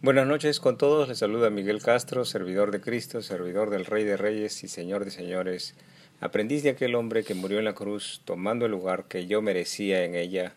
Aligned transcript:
Buenas 0.00 0.28
noches 0.28 0.60
con 0.60 0.78
todos, 0.78 1.08
les 1.08 1.18
saluda 1.18 1.50
Miguel 1.50 1.82
Castro, 1.82 2.24
servidor 2.24 2.70
de 2.70 2.80
Cristo, 2.80 3.20
servidor 3.20 3.68
del 3.68 3.84
Rey 3.84 4.04
de 4.04 4.16
Reyes 4.16 4.62
y 4.62 4.68
Señor 4.68 5.04
de 5.04 5.10
Señores, 5.10 5.74
aprendiz 6.20 6.62
de 6.62 6.70
aquel 6.70 6.94
hombre 6.94 7.24
que 7.24 7.34
murió 7.34 7.58
en 7.58 7.64
la 7.64 7.74
cruz, 7.74 8.22
tomando 8.24 8.66
el 8.66 8.70
lugar 8.70 9.06
que 9.08 9.26
yo 9.26 9.42
merecía 9.42 10.04
en 10.04 10.14
ella, 10.14 10.54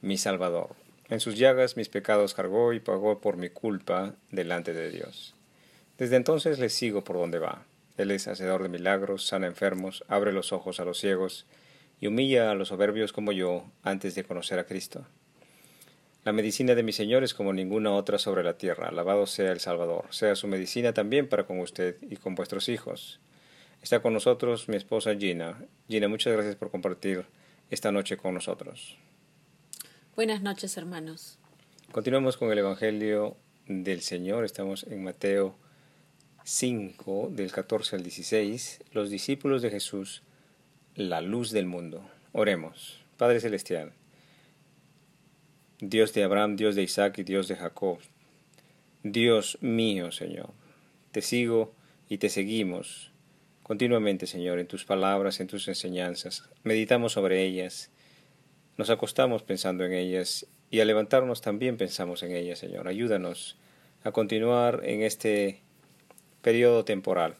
mi 0.00 0.16
Salvador. 0.16 0.76
En 1.08 1.18
sus 1.18 1.36
llagas 1.36 1.76
mis 1.76 1.88
pecados 1.88 2.34
cargó 2.34 2.72
y 2.72 2.78
pagó 2.78 3.18
por 3.18 3.36
mi 3.36 3.48
culpa 3.48 4.14
delante 4.30 4.72
de 4.72 4.90
Dios. 4.90 5.34
Desde 5.98 6.14
entonces 6.14 6.60
le 6.60 6.68
sigo 6.68 7.02
por 7.02 7.16
donde 7.16 7.40
va. 7.40 7.64
Él 7.96 8.12
es 8.12 8.28
hacedor 8.28 8.62
de 8.62 8.68
milagros, 8.68 9.26
sana 9.26 9.48
enfermos, 9.48 10.04
abre 10.06 10.30
los 10.30 10.52
ojos 10.52 10.78
a 10.78 10.84
los 10.84 11.00
ciegos 11.00 11.46
y 12.00 12.06
humilla 12.06 12.52
a 12.52 12.54
los 12.54 12.68
soberbios 12.68 13.12
como 13.12 13.32
yo 13.32 13.64
antes 13.82 14.14
de 14.14 14.22
conocer 14.22 14.60
a 14.60 14.66
Cristo. 14.66 15.04
La 16.24 16.32
medicina 16.32 16.74
de 16.74 16.82
mi 16.82 16.92
Señor 16.92 17.22
es 17.22 17.34
como 17.34 17.52
ninguna 17.52 17.92
otra 17.92 18.16
sobre 18.18 18.42
la 18.42 18.56
tierra. 18.56 18.88
Alabado 18.88 19.26
sea 19.26 19.52
el 19.52 19.60
Salvador. 19.60 20.06
Sea 20.08 20.34
su 20.36 20.48
medicina 20.48 20.94
también 20.94 21.28
para 21.28 21.46
con 21.46 21.60
usted 21.60 21.98
y 22.00 22.16
con 22.16 22.34
vuestros 22.34 22.70
hijos. 22.70 23.20
Está 23.82 24.00
con 24.00 24.14
nosotros 24.14 24.66
mi 24.70 24.76
esposa 24.76 25.14
Gina. 25.14 25.62
Gina, 25.86 26.08
muchas 26.08 26.32
gracias 26.32 26.56
por 26.56 26.70
compartir 26.70 27.26
esta 27.68 27.92
noche 27.92 28.16
con 28.16 28.32
nosotros. 28.32 28.96
Buenas 30.16 30.40
noches, 30.40 30.74
hermanos. 30.78 31.38
Continuamos 31.92 32.38
con 32.38 32.50
el 32.50 32.56
Evangelio 32.56 33.36
del 33.66 34.00
Señor. 34.00 34.46
Estamos 34.46 34.84
en 34.84 35.04
Mateo 35.04 35.58
5, 36.44 37.32
del 37.32 37.52
14 37.52 37.96
al 37.96 38.02
16. 38.02 38.80
Los 38.92 39.10
discípulos 39.10 39.60
de 39.60 39.68
Jesús, 39.68 40.22
la 40.94 41.20
luz 41.20 41.50
del 41.50 41.66
mundo. 41.66 42.08
Oremos. 42.32 43.04
Padre 43.18 43.40
Celestial. 43.40 43.92
Dios 45.80 46.12
de 46.14 46.22
Abraham, 46.22 46.56
Dios 46.56 46.74
de 46.74 46.82
Isaac 46.82 47.18
y 47.18 47.24
Dios 47.24 47.48
de 47.48 47.56
Jacob. 47.56 47.98
Dios 49.02 49.58
mío, 49.60 50.12
Señor, 50.12 50.50
te 51.12 51.20
sigo 51.20 51.74
y 52.08 52.18
te 52.18 52.28
seguimos 52.28 53.12
continuamente, 53.62 54.26
Señor, 54.26 54.58
en 54.58 54.66
tus 54.66 54.84
palabras, 54.84 55.40
en 55.40 55.46
tus 55.46 55.66
enseñanzas. 55.68 56.48
Meditamos 56.62 57.12
sobre 57.12 57.42
ellas, 57.42 57.90
nos 58.76 58.90
acostamos 58.90 59.42
pensando 59.42 59.84
en 59.84 59.92
ellas 59.92 60.46
y 60.70 60.80
al 60.80 60.86
levantarnos 60.86 61.40
también 61.40 61.76
pensamos 61.76 62.22
en 62.22 62.36
ellas, 62.36 62.58
Señor. 62.58 62.88
Ayúdanos 62.88 63.56
a 64.04 64.12
continuar 64.12 64.82
en 64.84 65.02
este 65.02 65.60
periodo 66.42 66.84
temporal, 66.84 67.36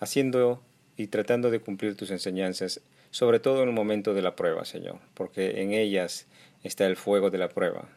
haciendo 0.00 0.62
y 0.98 1.06
tratando 1.06 1.50
de 1.50 1.60
cumplir 1.60 1.96
tus 1.96 2.10
enseñanzas, 2.10 2.82
sobre 3.10 3.38
todo 3.38 3.62
en 3.62 3.68
el 3.68 3.74
momento 3.74 4.12
de 4.12 4.20
la 4.20 4.36
prueba, 4.36 4.66
Señor, 4.66 4.98
porque 5.14 5.62
en 5.62 5.72
ellas 5.72 6.26
está 6.64 6.86
el 6.86 6.96
fuego 6.96 7.30
de 7.30 7.38
la 7.38 7.48
prueba, 7.48 7.88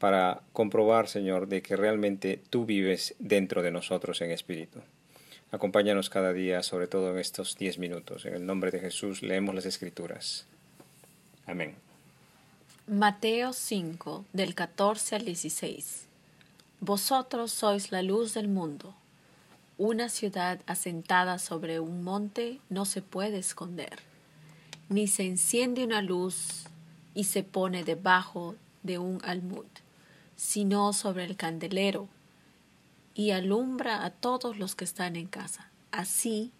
para 0.00 0.42
comprobar, 0.52 1.08
Señor, 1.08 1.46
de 1.46 1.62
que 1.62 1.76
realmente 1.76 2.42
tú 2.50 2.66
vives 2.66 3.14
dentro 3.20 3.62
de 3.62 3.70
nosotros 3.70 4.20
en 4.20 4.32
espíritu. 4.32 4.80
Acompáñanos 5.52 6.10
cada 6.10 6.32
día, 6.32 6.64
sobre 6.64 6.88
todo 6.88 7.12
en 7.12 7.18
estos 7.20 7.56
diez 7.56 7.78
minutos. 7.78 8.26
En 8.26 8.34
el 8.34 8.44
nombre 8.44 8.72
de 8.72 8.80
Jesús 8.80 9.22
leemos 9.22 9.54
las 9.54 9.66
Escrituras. 9.66 10.46
Amén. 11.46 11.76
Mateo 12.88 13.52
5, 13.52 14.24
del 14.32 14.56
14 14.56 15.14
al 15.14 15.24
16. 15.24 16.08
Vosotros 16.80 17.52
sois 17.52 17.92
la 17.92 18.02
luz 18.02 18.34
del 18.34 18.48
mundo. 18.48 18.96
Una 19.76 20.08
ciudad 20.08 20.60
asentada 20.66 21.40
sobre 21.40 21.80
un 21.80 22.04
monte 22.04 22.60
no 22.68 22.84
se 22.84 23.02
puede 23.02 23.38
esconder, 23.38 23.98
ni 24.88 25.08
se 25.08 25.26
enciende 25.26 25.82
una 25.82 26.00
luz 26.00 26.66
y 27.12 27.24
se 27.24 27.42
pone 27.42 27.82
debajo 27.82 28.54
de 28.84 28.98
un 28.98 29.20
almud, 29.24 29.66
sino 30.36 30.92
sobre 30.92 31.24
el 31.24 31.36
candelero, 31.36 32.08
y 33.14 33.32
alumbra 33.32 34.04
a 34.04 34.10
todos 34.10 34.58
los 34.58 34.76
que 34.76 34.84
están 34.84 35.16
en 35.16 35.26
casa. 35.26 35.70
Así 35.90 36.52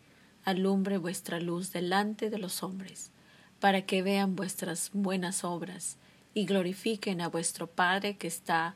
alumbre 0.45 0.99
vuestra 0.99 1.39
luz 1.39 1.73
delante 1.73 2.31
de 2.31 2.39
los 2.39 2.65
hombres, 2.65 3.13
para 3.61 3.83
que 3.83 4.03
vean 4.03 4.35
vuestras 4.35 4.91
buenas 4.93 5.45
obras 5.45 5.99
y 6.35 6.47
glorifiquen 6.47 7.21
a 7.21 7.29
vuestro 7.29 7.69
Padre 7.69 8.17
que 8.17 8.27
está 8.27 8.75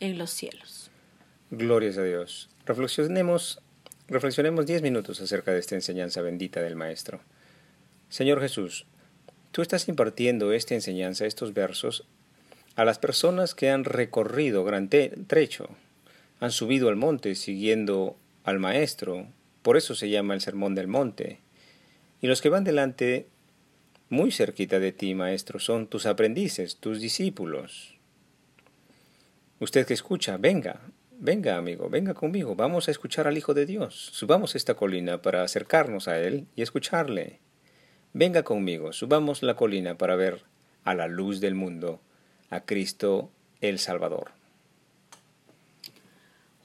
en 0.00 0.18
los 0.18 0.30
cielos. 0.30 0.90
Glorias 1.50 1.96
a 1.96 2.04
Dios. 2.04 2.50
Reflexionemos, 2.66 3.60
reflexionemos 4.10 4.66
diez 4.66 4.82
minutos 4.82 5.20
acerca 5.20 5.52
de 5.52 5.60
esta 5.60 5.74
enseñanza 5.74 6.20
bendita 6.20 6.60
del 6.60 6.76
Maestro. 6.76 7.20
Señor 8.08 8.40
Jesús, 8.40 8.86
Tú 9.52 9.62
estás 9.62 9.88
impartiendo 9.88 10.52
esta 10.52 10.74
enseñanza, 10.74 11.26
estos 11.26 11.54
versos, 11.54 12.04
a 12.76 12.84
las 12.84 13.00
personas 13.00 13.56
que 13.56 13.68
han 13.68 13.84
recorrido 13.84 14.62
gran 14.62 14.88
trecho, 14.88 15.68
han 16.38 16.52
subido 16.52 16.88
al 16.88 16.94
monte 16.94 17.34
siguiendo 17.34 18.16
al 18.44 18.60
Maestro, 18.60 19.26
por 19.62 19.76
eso 19.76 19.96
se 19.96 20.08
llama 20.08 20.34
el 20.34 20.40
Sermón 20.40 20.76
del 20.76 20.86
Monte. 20.86 21.40
Y 22.22 22.28
los 22.28 22.40
que 22.40 22.48
van 22.48 22.62
delante, 22.62 23.26
muy 24.08 24.30
cerquita 24.30 24.78
de 24.78 24.92
ti, 24.92 25.14
Maestro, 25.14 25.58
son 25.58 25.88
tus 25.88 26.06
aprendices, 26.06 26.76
tus 26.76 27.00
discípulos. 27.00 27.96
Usted 29.58 29.84
que 29.84 29.94
escucha, 29.94 30.36
venga, 30.36 30.80
venga 31.20 31.56
amigo, 31.56 31.88
venga 31.88 32.14
conmigo, 32.14 32.56
vamos 32.56 32.88
a 32.88 32.90
escuchar 32.90 33.28
al 33.28 33.36
Hijo 33.36 33.54
de 33.54 33.66
Dios. 33.66 34.10
Subamos 34.12 34.56
esta 34.56 34.74
colina 34.74 35.22
para 35.22 35.42
acercarnos 35.42 36.08
a 36.08 36.18
Él 36.18 36.46
y 36.56 36.62
escucharle. 36.62 37.38
Venga 38.12 38.42
conmigo, 38.42 38.92
subamos 38.92 39.42
la 39.42 39.54
colina 39.54 39.96
para 39.96 40.16
ver 40.16 40.42
a 40.82 40.94
la 40.94 41.06
luz 41.06 41.40
del 41.40 41.54
mundo, 41.54 42.00
a 42.48 42.60
Cristo 42.60 43.30
el 43.60 43.78
Salvador. 43.78 44.32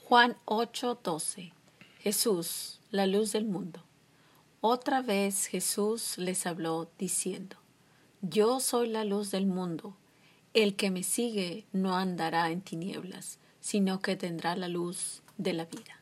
Juan 0.05 0.37
8:12 0.45 1.51
Jesús, 1.99 2.79
la 2.91 3.07
luz 3.07 3.31
del 3.31 3.45
mundo. 3.45 3.81
Otra 4.61 5.01
vez 5.01 5.47
Jesús 5.47 6.17
les 6.17 6.45
habló 6.47 6.89
diciendo, 6.97 7.57
Yo 8.21 8.59
soy 8.59 8.89
la 8.89 9.03
luz 9.03 9.31
del 9.31 9.45
mundo. 9.45 9.97
El 10.53 10.75
que 10.75 10.89
me 10.89 11.03
sigue 11.03 11.65
no 11.73 11.97
andará 11.97 12.49
en 12.51 12.61
tinieblas, 12.61 13.39
sino 13.65 13.99
que 13.99 14.15
tendrá 14.15 14.55
la 14.55 14.67
luz 14.67 15.23
de 15.39 15.51
la 15.51 15.65
vida. 15.65 15.99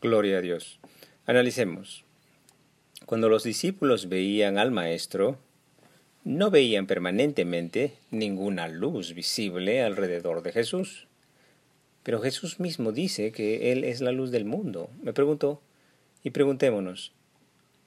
Gloria 0.00 0.38
a 0.38 0.40
Dios. 0.40 0.78
Analicemos. 1.26 2.06
Cuando 3.04 3.28
los 3.28 3.44
discípulos 3.44 4.08
veían 4.08 4.56
al 4.56 4.70
Maestro, 4.70 5.36
no 6.24 6.50
veían 6.50 6.86
permanentemente 6.86 7.98
ninguna 8.10 8.66
luz 8.66 9.12
visible 9.12 9.82
alrededor 9.82 10.42
de 10.42 10.52
Jesús. 10.52 11.06
Pero 12.02 12.22
Jesús 12.22 12.60
mismo 12.60 12.92
dice 12.92 13.30
que 13.30 13.70
Él 13.70 13.84
es 13.84 14.00
la 14.00 14.12
luz 14.12 14.30
del 14.30 14.46
mundo. 14.46 14.88
Me 15.02 15.12
pregunto, 15.12 15.60
y 16.24 16.30
preguntémonos, 16.30 17.12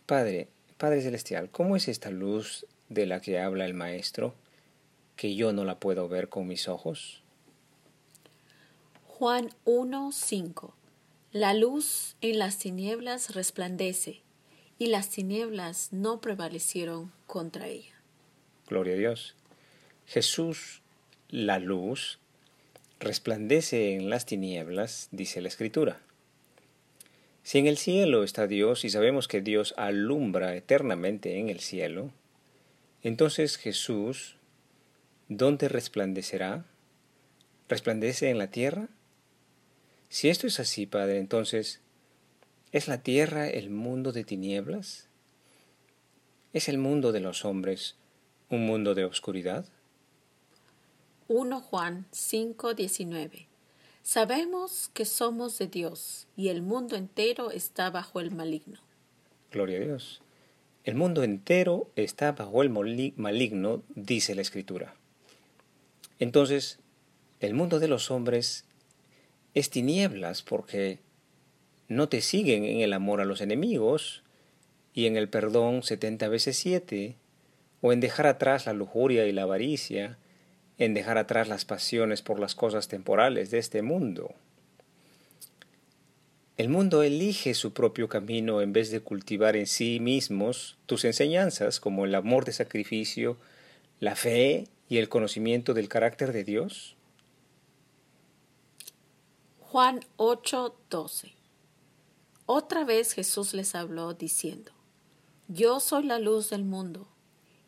Padre, 0.05 0.49
Padre 0.77 1.01
Celestial, 1.01 1.49
¿cómo 1.49 1.75
es 1.75 1.87
esta 1.87 2.11
luz 2.11 2.67
de 2.89 3.07
la 3.07 3.21
que 3.21 3.39
habla 3.39 3.65
el 3.65 3.73
Maestro, 3.73 4.35
que 5.15 5.33
yo 5.33 5.51
no 5.51 5.65
la 5.65 5.79
puedo 5.79 6.07
ver 6.07 6.29
con 6.29 6.47
mis 6.47 6.67
ojos? 6.67 7.20
Juan 9.21 9.51
1:5 9.65 10.73
La 11.31 11.53
luz 11.53 12.15
en 12.21 12.39
las 12.39 12.57
tinieblas 12.57 13.35
resplandece 13.35 14.21
y 14.79 14.87
las 14.87 15.11
tinieblas 15.11 15.93
no 15.93 16.19
prevalecieron 16.21 17.11
contra 17.27 17.67
ella. 17.67 17.93
Gloria 18.67 18.95
a 18.95 18.97
Dios. 18.97 19.35
Jesús, 20.07 20.81
la 21.29 21.59
luz, 21.59 22.17
resplandece 22.99 23.93
en 23.93 24.09
las 24.09 24.25
tinieblas, 24.25 25.07
dice 25.11 25.39
la 25.39 25.49
Escritura. 25.49 26.01
Si 27.43 27.59
en 27.59 27.67
el 27.67 27.77
cielo 27.77 28.23
está 28.23 28.47
Dios 28.47 28.83
y 28.85 28.89
sabemos 28.89 29.27
que 29.27 29.41
Dios 29.41 29.75
alumbra 29.77 30.55
eternamente 30.55 31.37
en 31.37 31.49
el 31.49 31.59
cielo, 31.59 32.09
entonces 33.03 33.57
Jesús, 33.57 34.37
¿dónde 35.29 35.69
resplandecerá? 35.69 36.65
¿Resplandece 37.69 38.31
en 38.31 38.39
la 38.39 38.47
tierra? 38.47 38.89
Si 40.11 40.29
esto 40.29 40.45
es 40.45 40.59
así, 40.59 40.85
Padre, 40.85 41.17
entonces, 41.17 41.81
¿Es 42.71 42.87
la 42.87 42.99
tierra 42.99 43.49
el 43.49 43.69
mundo 43.69 44.13
de 44.13 44.23
tinieblas? 44.23 45.09
¿Es 46.53 46.69
el 46.69 46.77
mundo 46.77 47.11
de 47.11 47.19
los 47.19 47.43
hombres 47.43 47.95
un 48.49 48.65
mundo 48.65 48.95
de 48.95 49.03
oscuridad? 49.03 49.65
1 51.27 51.59
Juan 51.59 52.05
5:19 52.13 53.47
Sabemos 54.03 54.89
que 54.93 55.03
somos 55.03 55.57
de 55.57 55.67
Dios 55.67 56.27
y 56.37 56.47
el 56.47 56.61
mundo 56.61 56.95
entero 56.95 57.51
está 57.51 57.89
bajo 57.89 58.21
el 58.21 58.31
maligno. 58.31 58.79
Gloria 59.51 59.79
a 59.79 59.81
Dios. 59.81 60.21
El 60.85 60.95
mundo 60.95 61.23
entero 61.23 61.91
está 61.97 62.31
bajo 62.31 62.61
el 62.61 62.69
maligno, 62.69 63.83
dice 63.95 64.33
la 64.33 64.41
Escritura. 64.41 64.95
Entonces, 66.19 66.79
el 67.41 67.53
mundo 67.53 67.79
de 67.79 67.89
los 67.89 68.11
hombres 68.11 68.63
es 69.53 69.69
tinieblas 69.69 70.41
porque 70.41 70.99
no 71.87 72.09
te 72.09 72.21
siguen 72.21 72.63
en 72.63 72.81
el 72.81 72.93
amor 72.93 73.21
a 73.21 73.25
los 73.25 73.41
enemigos 73.41 74.23
y 74.93 75.05
en 75.07 75.17
el 75.17 75.29
perdón 75.29 75.83
setenta 75.83 76.27
veces 76.27 76.57
siete, 76.57 77.15
o 77.81 77.91
en 77.91 77.99
dejar 77.99 78.27
atrás 78.27 78.65
la 78.65 78.73
lujuria 78.73 79.25
y 79.25 79.31
la 79.31 79.43
avaricia, 79.43 80.17
en 80.77 80.93
dejar 80.93 81.17
atrás 81.17 81.47
las 81.47 81.65
pasiones 81.65 82.21
por 82.21 82.39
las 82.39 82.55
cosas 82.55 82.87
temporales 82.87 83.51
de 83.51 83.59
este 83.59 83.81
mundo. 83.81 84.33
El 86.57 86.69
mundo 86.69 87.01
elige 87.01 87.53
su 87.53 87.73
propio 87.73 88.07
camino 88.07 88.61
en 88.61 88.71
vez 88.71 88.91
de 88.91 88.99
cultivar 88.99 89.55
en 89.55 89.67
sí 89.67 89.99
mismos 89.99 90.77
tus 90.85 91.05
enseñanzas 91.05 91.79
como 91.79 92.05
el 92.05 92.13
amor 92.13 92.45
de 92.45 92.53
sacrificio, 92.53 93.37
la 93.99 94.15
fe 94.15 94.67
y 94.87 94.97
el 94.97 95.09
conocimiento 95.09 95.73
del 95.73 95.89
carácter 95.89 96.33
de 96.33 96.43
Dios. 96.43 96.95
Juan 99.71 100.01
8:12 100.17 101.31
Otra 102.45 102.83
vez 102.83 103.13
Jesús 103.13 103.53
les 103.53 103.73
habló 103.73 104.13
diciendo, 104.13 104.73
Yo 105.47 105.79
soy 105.79 106.03
la 106.03 106.19
luz 106.19 106.49
del 106.49 106.65
mundo. 106.65 107.07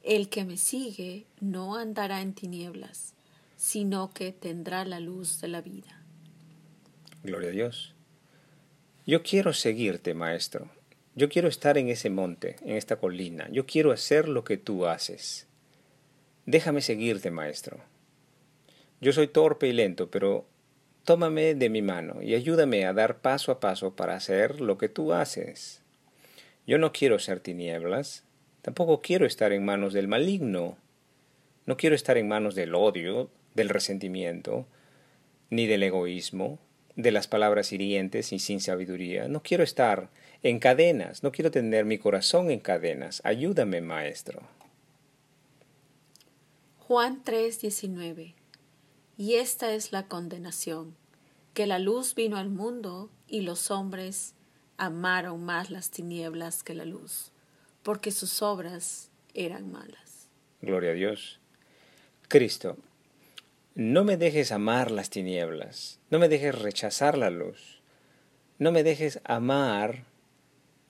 El 0.01 0.27
que 0.27 0.43
me 0.43 0.57
sigue 0.57 1.27
no 1.39 1.77
andará 1.77 2.19
en 2.19 2.33
tinieblas, 2.33 3.13
sino 3.55 4.13
que 4.13 4.33
tendrá 4.33 4.83
la 4.83 4.99
luz 4.99 5.39
de 5.39 5.47
la 5.47 5.61
vida. 5.61 6.03
Gloria 7.23 7.47
a 7.47 7.53
Dios. 7.53 7.93
Yo 9.07 9.23
quiero 9.23 9.53
seguirte, 9.53 10.13
Maestro. 10.13 10.69
Yo 11.15 11.29
quiero 11.29 11.47
estar 11.47 11.77
en 11.77 11.87
ese 11.87 12.09
monte, 12.09 12.57
en 12.63 12.75
esta 12.75 12.97
colina. 12.97 13.47
Yo 13.49 13.65
quiero 13.65 13.93
hacer 13.93 14.27
lo 14.27 14.43
que 14.43 14.57
tú 14.57 14.87
haces. 14.87 15.47
Déjame 16.45 16.81
seguirte, 16.81 17.31
Maestro. 17.31 17.79
Yo 18.99 19.13
soy 19.13 19.29
torpe 19.29 19.69
y 19.69 19.71
lento, 19.71 20.11
pero 20.11 20.45
tómame 21.03 21.55
de 21.55 21.69
mi 21.69 21.81
mano 21.81 22.21
y 22.21 22.35
ayúdame 22.35 22.85
a 22.85 22.93
dar 22.93 23.17
paso 23.19 23.51
a 23.51 23.59
paso 23.59 23.95
para 23.95 24.15
hacer 24.15 24.61
lo 24.61 24.77
que 24.77 24.89
tú 24.89 25.13
haces. 25.13 25.81
Yo 26.65 26.77
no 26.77 26.93
quiero 26.93 27.19
ser 27.19 27.39
tinieblas, 27.39 28.23
tampoco 28.61 29.01
quiero 29.01 29.25
estar 29.25 29.51
en 29.51 29.65
manos 29.65 29.93
del 29.93 30.07
maligno, 30.07 30.77
no 31.65 31.77
quiero 31.77 31.95
estar 31.95 32.17
en 32.17 32.27
manos 32.27 32.55
del 32.55 32.75
odio, 32.75 33.29
del 33.53 33.69
resentimiento, 33.69 34.65
ni 35.49 35.67
del 35.67 35.83
egoísmo, 35.83 36.59
de 36.95 37.11
las 37.11 37.27
palabras 37.27 37.71
hirientes 37.71 38.31
y 38.31 38.39
sin 38.39 38.59
sabiduría. 38.59 39.27
No 39.27 39.41
quiero 39.41 39.63
estar 39.63 40.09
en 40.41 40.59
cadenas, 40.59 41.23
no 41.23 41.31
quiero 41.31 41.51
tener 41.51 41.85
mi 41.85 41.97
corazón 41.97 42.51
en 42.51 42.59
cadenas. 42.59 43.21
Ayúdame, 43.23 43.81
Maestro. 43.81 44.41
Juan 46.79 47.23
3:19 47.23 48.35
Y 49.17 49.35
esta 49.35 49.73
es 49.73 49.91
la 49.91 50.07
condenación, 50.07 50.95
que 51.53 51.67
la 51.67 51.79
luz 51.79 52.15
vino 52.15 52.37
al 52.37 52.49
mundo 52.49 53.09
y 53.27 53.41
los 53.41 53.71
hombres 53.71 54.33
amaron 54.77 55.43
más 55.43 55.69
las 55.69 55.91
tinieblas 55.91 56.63
que 56.63 56.73
la 56.73 56.85
luz, 56.85 57.31
porque 57.83 58.11
sus 58.11 58.41
obras 58.41 59.11
eran 59.33 59.71
malas. 59.71 60.29
Gloria 60.61 60.91
a 60.91 60.93
Dios. 60.93 61.39
Cristo, 62.27 62.77
no 63.75 64.03
me 64.03 64.17
dejes 64.17 64.51
amar 64.51 64.91
las 64.91 65.09
tinieblas, 65.09 65.99
no 66.09 66.19
me 66.19 66.29
dejes 66.29 66.57
rechazar 66.57 67.17
la 67.17 67.29
luz, 67.29 67.81
no 68.57 68.71
me 68.71 68.83
dejes 68.83 69.19
amar 69.23 70.05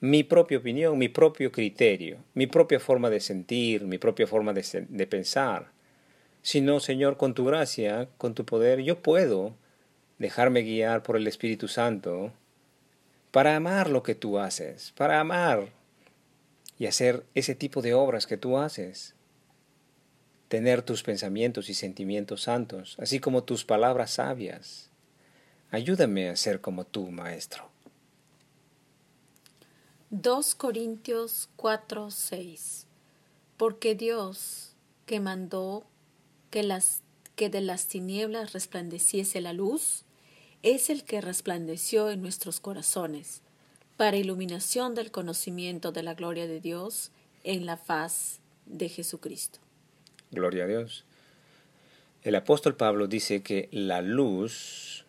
mi 0.00 0.22
propia 0.22 0.58
opinión, 0.58 0.98
mi 0.98 1.08
propio 1.08 1.50
criterio, 1.50 2.18
mi 2.34 2.46
propia 2.46 2.78
forma 2.78 3.08
de 3.08 3.20
sentir, 3.20 3.84
mi 3.84 3.96
propia 3.98 4.26
forma 4.26 4.52
de, 4.52 5.06
pensar, 5.06 5.72
sino, 6.44 6.78
Señor, 6.78 7.16
con 7.16 7.32
tu 7.32 7.46
gracia, 7.46 8.06
con 8.18 8.34
tu 8.34 8.44
poder, 8.44 8.82
yo 8.82 9.00
puedo 9.00 9.54
dejarme 10.18 10.60
guiar 10.60 11.02
por 11.02 11.16
el 11.16 11.26
Espíritu 11.26 11.68
Santo 11.68 12.32
para 13.30 13.56
amar 13.56 13.88
lo 13.88 14.02
que 14.02 14.14
tú 14.14 14.38
haces, 14.38 14.92
para 14.92 15.20
amar 15.20 15.70
y 16.78 16.84
hacer 16.84 17.24
ese 17.34 17.54
tipo 17.54 17.80
de 17.80 17.94
obras 17.94 18.26
que 18.26 18.36
tú 18.36 18.58
haces 18.58 19.14
tener 20.48 20.82
tus 20.82 21.02
pensamientos 21.02 21.70
y 21.70 21.74
sentimientos 21.74 22.42
santos, 22.42 22.96
así 23.00 23.20
como 23.20 23.42
tus 23.42 23.64
palabras 23.64 24.10
sabias. 24.12 24.90
Ayúdame 25.70 26.28
a 26.28 26.36
ser 26.36 26.60
como 26.60 26.84
tú, 26.84 27.10
Maestro. 27.10 27.70
2 30.10 30.54
Corintios 30.56 31.48
4, 31.56 32.10
6 32.10 32.86
Porque 33.56 33.94
Dios, 33.94 34.76
que 35.06 35.20
mandó 35.20 35.86
que, 37.34 37.50
de 37.50 37.60
las 37.60 37.86
tinieblas 37.88 38.52
resplandeciese 38.52 39.40
la 39.40 39.52
luz, 39.52 40.04
es 40.62 40.88
el 40.88 41.04
que 41.04 41.20
resplandeció 41.20 42.10
en 42.10 42.22
nuestros 42.22 42.60
corazones, 42.60 43.42
para 43.96 44.16
iluminación 44.16 44.94
del 44.94 45.10
conocimiento 45.10 45.92
de 45.92 46.02
la 46.02 46.14
gloria 46.14 46.46
de 46.46 46.60
Dios 46.60 47.10
en 47.42 47.66
la 47.66 47.76
faz 47.76 48.40
de 48.66 48.88
Jesucristo. 48.88 49.58
Gloria 50.30 50.64
a 50.64 50.66
Dios. 50.66 51.04
El 52.22 52.34
apóstol 52.34 52.76
Pablo 52.76 53.06
dice 53.06 53.42
que 53.42 53.68
la 53.70 54.00
luz 54.00 55.04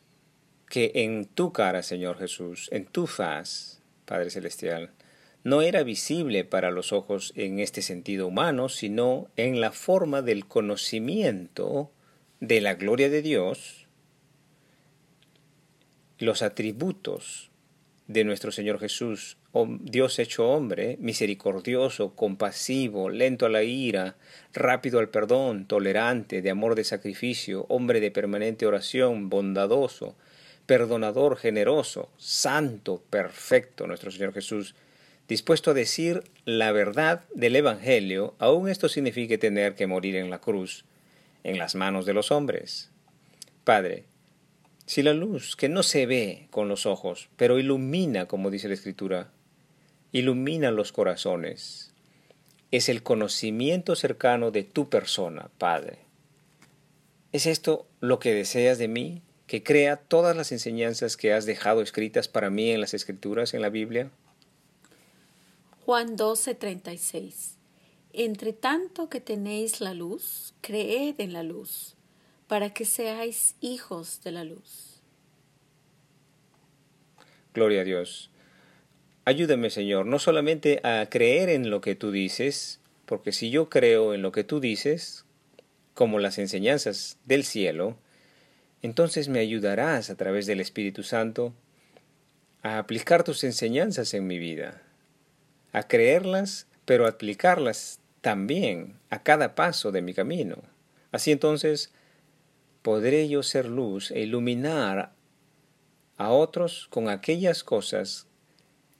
que 0.68 0.92
en 0.96 1.26
tu 1.26 1.54
cara, 1.54 1.84
Señor 1.84 2.18
Jesús, 2.18 2.70
en 2.72 2.86
tu 2.86 3.08
faz, 3.08 3.82
Padre 4.06 4.30
Celestial, 4.30 4.92
no 5.46 5.62
era 5.62 5.84
visible 5.84 6.44
para 6.44 6.72
los 6.72 6.92
ojos 6.92 7.32
en 7.36 7.60
este 7.60 7.84
sentido 7.84 8.26
humano, 8.26 8.68
sino 8.68 9.30
en 9.38 9.62
la 9.62 9.72
forma 9.72 10.24
del 10.24 10.48
conocimiento 10.48 11.92
de 12.40 12.62
la 12.62 12.74
gloria 12.74 13.12
de 13.12 13.22
Dios, 13.22 13.86
los 16.18 16.42
atributos 16.42 17.52
de 18.08 18.24
nuestro 18.24 18.52
Señor 18.52 18.80
Jesús, 18.80 19.38
Dios 19.82 20.18
hecho 20.18 20.50
hombre, 20.50 20.98
misericordioso, 21.00 22.16
compasivo, 22.16 23.12
lento 23.12 23.46
a 23.46 23.50
la 23.50 23.62
ira, 23.62 24.16
rápido 24.52 24.98
al 24.98 25.10
perdón, 25.10 25.68
tolerante, 25.68 26.42
de 26.42 26.50
amor 26.50 26.74
de 26.74 26.84
sacrificio, 26.84 27.68
hombre 27.70 28.00
de 28.00 28.10
permanente 28.10 28.66
oración, 28.66 29.30
bondadoso, 29.30 30.16
perdonador, 30.66 31.38
generoso, 31.38 32.10
santo, 32.18 33.04
perfecto, 33.12 33.86
nuestro 33.86 34.10
Señor 34.10 34.34
Jesús, 34.34 34.74
dispuesto 35.27 35.72
a 35.72 35.74
decir 35.74 36.24
la 36.45 36.72
verdad 36.72 37.24
del 37.33 37.56
Evangelio, 37.56 38.36
aun 38.39 38.69
esto 38.69 38.89
signifique 38.89 39.38
tener 39.38 39.75
que 39.75 39.88
morir 39.88 40.16
en 40.16 40.30
la 40.30 40.39
cruz, 40.39 40.86
en 41.44 41.57
las 41.57 41.75
manos 41.75 42.06
de 42.06 42.13
los 42.13 42.31
hombres. 42.31 42.92
Padre, 43.63 44.06
si 44.86 45.01
la 45.01 45.13
luz, 45.13 45.56
que 45.56 45.69
no 45.69 45.81
se 45.81 46.06
ve 46.06 46.48
con 46.51 46.68
los 46.68 46.86
ojos, 46.86 47.30
pero 47.38 47.57
ilumina, 47.57 48.27
como 48.27 48.51
dice 48.51 48.68
la 48.68 48.75
Escritura, 48.75 49.31
ilumina 50.12 50.69
los 50.69 50.92
corazones, 50.92 51.92
es 52.72 52.89
el 52.89 53.01
conocimiento 53.01 53.95
cercano 53.95 54.51
de 54.51 54.63
tu 54.63 54.89
persona, 54.89 55.50
Padre. 55.57 56.00
¿Es 57.31 57.48
esto 57.48 57.88
lo 58.00 58.19
que 58.19 58.33
deseas 58.33 58.77
de 58.77 58.88
mí? 58.88 59.22
¿Que 59.48 59.63
crea 59.63 59.98
todas 59.98 60.36
las 60.38 60.51
enseñanzas 60.51 61.18
que 61.18 61.33
has 61.33 61.45
dejado 61.45 61.81
escritas 61.81 62.27
para 62.27 62.50
mí 62.50 62.72
en 62.72 62.82
las 62.82 62.94
Escrituras, 62.94 63.53
en 63.53 63.62
la 63.62 63.70
Biblia? 63.70 64.10
Juan 65.86 66.18
12:36 66.18 67.58
Entre 68.12 68.54
tanto 68.54 69.08
que 69.08 69.22
tenéis 69.22 69.82
la 69.82 69.94
luz, 69.94 70.56
creed 70.62 71.13
en 71.20 71.32
la 71.32 71.44
luz 71.44 71.96
para 72.48 72.72
que 72.72 72.86
seáis 72.86 73.56
hijos 73.62 74.20
de 74.24 74.32
la 74.32 74.44
luz. 74.46 75.04
Gloria 77.54 77.82
a 77.82 77.84
Dios. 77.84 78.32
Ayúdame, 79.25 79.70
Señor, 79.70 80.08
no 80.08 80.18
solamente 80.18 80.82
a 80.84 81.08
creer 81.08 81.50
en 81.50 81.70
lo 81.70 81.82
que 81.82 81.94
tú 81.94 82.10
dices, 82.10 82.80
porque 83.06 83.32
si 83.32 83.51
yo 83.51 83.70
creo 83.70 84.15
en 84.15 84.24
lo 84.24 84.32
que 84.32 84.44
tú 84.44 84.60
dices, 84.60 85.25
como 85.94 86.18
las 86.18 86.39
enseñanzas 86.39 87.20
del 87.25 87.44
cielo, 87.44 87.96
entonces 88.82 89.30
me 89.30 89.38
ayudarás 89.38 90.10
a 90.10 90.15
través 90.15 90.48
del 90.48 90.62
Espíritu 90.62 91.04
Santo 91.04 91.54
a 92.63 92.80
aplicar 92.80 93.24
tus 93.24 93.44
enseñanzas 93.44 94.15
en 94.15 94.25
mi 94.25 94.39
vida, 94.39 94.82
a 95.75 95.84
creerlas, 95.84 96.67
pero 96.86 97.05
a 97.05 97.10
aplicarlas 97.10 98.00
también 98.22 98.98
a 99.10 99.24
cada 99.24 99.55
paso 99.55 99.91
de 99.91 100.01
mi 100.01 100.13
camino. 100.13 100.55
Así 101.12 101.34
entonces 101.34 101.91
podré 102.82 103.27
yo 103.27 103.44
ser 103.44 103.65
luz 103.65 104.10
e 104.12 104.22
iluminar 104.22 105.12
a 106.15 106.29
otros 106.32 106.88
con 106.89 107.10
aquellas 107.10 107.65
cosas 107.65 108.25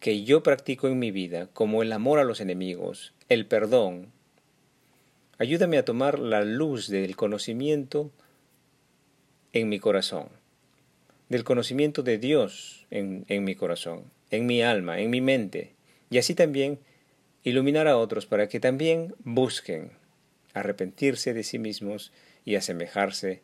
que 0.02 0.26
yo 0.26 0.44
practico 0.44 0.90
en 0.90 1.00
mi 1.00 1.12
vida, 1.12 1.48
como 1.54 1.82
el 1.82 1.94
amor 1.94 2.20
a 2.20 2.26
los 2.26 2.42
enemigos, 2.42 3.14
el 3.30 3.46
perdón. 3.46 4.12
Ayúdame 5.38 5.78
a 5.78 5.86
tomar 5.86 6.20
la 6.20 6.44
luz 6.44 6.90
del 6.90 7.16
conocimiento 7.16 8.12
en 9.54 9.70
mi 9.70 9.80
corazón, 9.80 10.28
del 11.30 11.46
conocimiento 11.46 12.04
de 12.04 12.18
Dios 12.18 12.86
en, 12.92 13.24
en 13.30 13.46
mi 13.46 13.56
corazón, 13.56 14.12
en 14.30 14.46
mi 14.46 14.62
alma, 14.62 15.00
en 15.00 15.10
mi 15.10 15.22
mente, 15.22 15.75
y 16.10 16.18
así 16.18 16.36
también 16.36 16.80
iluminar 17.44 17.88
a 17.88 17.98
otros 17.98 18.26
para 18.26 18.48
que 18.48 18.60
también 18.60 19.16
busquen 19.20 19.92
arrepentirse 20.54 21.34
de 21.34 21.44
sí 21.44 21.60
mismos 21.60 22.12
y 22.44 22.56
asemejarse 22.56 23.42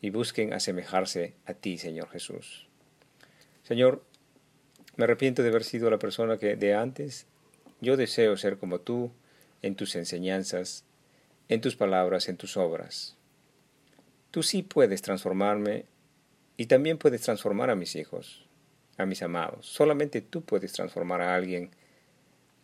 y 0.00 0.10
busquen 0.10 0.52
asemejarse 0.52 1.34
a 1.46 1.54
ti, 1.54 1.78
Señor 1.78 2.08
Jesús. 2.10 2.68
Señor, 3.62 4.04
me 4.96 5.04
arrepiento 5.04 5.42
de 5.42 5.48
haber 5.48 5.64
sido 5.64 5.90
la 5.90 5.98
persona 5.98 6.38
que 6.38 6.56
de 6.56 6.74
antes. 6.74 7.26
Yo 7.80 7.96
deseo 7.96 8.36
ser 8.36 8.58
como 8.58 8.80
tú 8.80 9.12
en 9.62 9.74
tus 9.74 9.96
enseñanzas, 9.96 10.84
en 11.48 11.60
tus 11.60 11.76
palabras, 11.76 12.28
en 12.28 12.36
tus 12.36 12.56
obras. 12.56 13.16
Tú 14.30 14.42
sí 14.42 14.62
puedes 14.62 15.02
transformarme 15.02 15.86
y 16.56 16.66
también 16.66 16.98
puedes 16.98 17.22
transformar 17.22 17.70
a 17.70 17.76
mis 17.76 17.96
hijos. 17.96 18.46
A 18.96 19.06
mis 19.06 19.22
amados. 19.22 19.66
Solamente 19.66 20.20
tú 20.20 20.42
puedes 20.42 20.72
transformar 20.72 21.20
a 21.20 21.34
alguien 21.34 21.70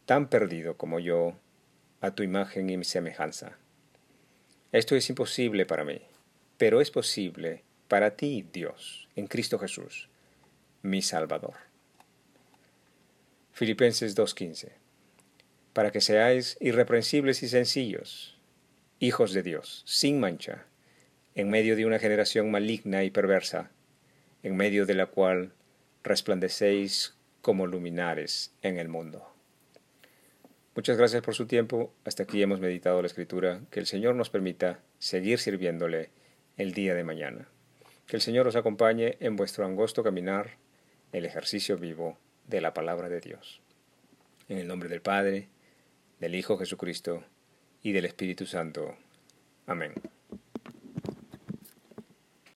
tan 0.07 0.29
perdido 0.29 0.77
como 0.77 0.99
yo 0.99 1.35
a 2.01 2.13
tu 2.13 2.23
imagen 2.23 2.71
y 2.71 2.77
mi 2.77 2.85
semejanza. 2.85 3.59
Esto 4.73 4.97
es 4.97 5.09
imposible 5.09 5.67
para 5.67 5.85
mí, 5.85 6.01
pero 6.57 6.81
es 6.81 6.91
posible 6.91 7.63
para 7.89 8.17
ti, 8.17 8.47
Dios, 8.53 9.09
en 9.17 9.27
Cristo 9.27 9.59
Jesús, 9.59 10.09
mi 10.83 11.03
Salvador. 11.03 11.55
Filipenses 13.53 14.17
2.15 14.17 14.71
Para 15.75 15.93
que 15.93 16.01
seáis 16.01 16.57
irreprensibles 16.61 17.43
y 17.43 17.49
sencillos, 17.49 18.39
hijos 18.99 19.33
de 19.35 19.43
Dios, 19.43 19.83
sin 19.87 20.21
mancha, 20.21 20.65
en 21.35 21.51
medio 21.51 21.77
de 21.77 21.85
una 21.85 21.99
generación 21.99 22.51
maligna 22.51 23.05
y 23.05 23.11
perversa, 23.11 23.71
en 24.43 24.57
medio 24.57 24.87
de 24.87 24.95
la 24.95 25.07
cual 25.07 25.53
resplandecéis 26.03 27.17
como 27.41 27.67
luminares 27.67 28.55
en 28.63 28.79
el 28.79 28.89
mundo. 28.89 29.33
Muchas 30.75 30.97
gracias 30.97 31.23
por 31.23 31.35
su 31.35 31.47
tiempo. 31.47 31.93
Hasta 32.05 32.23
aquí 32.23 32.43
hemos 32.43 32.61
meditado 32.61 33.03
la 33.03 33.07
escritura. 33.07 33.61
Que 33.71 33.81
el 33.81 33.87
Señor 33.87 34.15
nos 34.15 34.31
permita 34.31 34.81
seguir 34.99 35.39
sirviéndole 35.39 36.11
el 36.57 36.73
día 36.73 36.95
de 36.95 37.05
mañana. 37.05 37.49
Que 38.07 38.17
el 38.17 38.23
Señor 38.23 38.47
os 38.47 38.57
acompañe 38.57 39.17
en 39.21 39.37
vuestro 39.37 39.67
angosto 39.67 40.03
caminar, 40.03 40.57
el 41.13 41.27
ejercicio 41.27 41.77
vivo 41.77 42.17
de 42.47 42.63
la 42.63 42.73
palabra 42.73 43.09
de 43.09 43.21
Dios. 43.21 43.61
En 44.49 44.59
el 44.59 44.67
nombre 44.67 44.89
del 44.89 45.03
Padre, 45.03 45.49
del 46.21 46.35
Hijo 46.35 46.57
Jesucristo 46.57 47.23
y 47.83 47.93
del 47.93 48.07
Espíritu 48.07 48.47
Santo. 48.47 48.97
Amén. 49.67 49.93